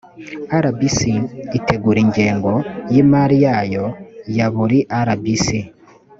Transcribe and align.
rbc 0.65 0.99
itegura 1.57 1.99
ingengo 2.05 2.51
y 2.93 2.95
imari 3.03 3.35
yayo 3.45 3.85
ya 4.37 4.47
buri 4.53 4.79
rbc 5.07 5.47